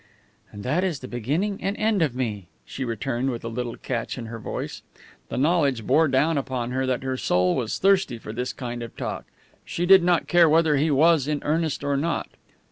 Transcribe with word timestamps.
"And 0.51 0.63
that 0.63 0.83
is 0.83 1.01
the 1.01 1.07
beginning 1.07 1.61
and 1.61 1.75
the 1.75 1.79
end 1.79 2.01
of 2.01 2.15
me," 2.15 2.47
she 2.65 2.83
returned 2.83 3.29
with 3.29 3.43
a 3.43 3.47
little 3.47 3.75
catch 3.77 4.17
in 4.17 4.25
her 4.25 4.39
voice. 4.39 4.81
The 5.29 5.37
knowledge 5.37 5.85
bore 5.85 6.07
down 6.07 6.39
upon 6.39 6.71
her 6.71 6.87
that 6.87 7.03
her 7.03 7.17
soul 7.17 7.55
was 7.55 7.77
thirsty 7.77 8.17
for 8.17 8.33
this 8.33 8.51
kind 8.51 8.81
of 8.81 8.97
talk. 8.97 9.25
She 9.63 9.85
did 9.85 10.01
not 10.03 10.27
care 10.27 10.49
whether 10.49 10.75
he 10.75 10.89
was 10.89 11.27
in 11.27 11.37
earnest 11.43 11.83
or 11.83 11.97
not. 11.97 12.29